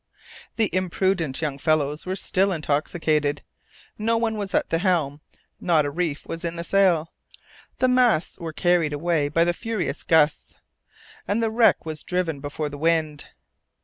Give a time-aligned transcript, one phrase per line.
[0.55, 3.43] The imprudent young fellows were still intoxicated.
[3.99, 5.21] No one was at the helm,
[5.59, 7.11] not a reef was in the sail.
[7.77, 10.55] The masts were carried away by the furious gusts,
[11.27, 13.25] and the wreck was driven before the wind.